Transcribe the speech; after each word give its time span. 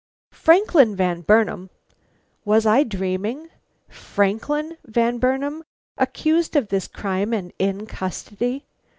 Franklin 0.31 0.95
Van 0.95 1.21
Burnam! 1.21 1.69
Was 2.43 2.65
I 2.65 2.81
dreaming? 2.83 3.49
Franklin 3.87 4.77
Van 4.83 5.19
Burnam 5.19 5.61
accused 5.95 6.55
of 6.55 6.69
this 6.69 6.87
crime 6.87 7.33
and 7.35 7.53
in 7.59 7.85
custody! 7.85 8.65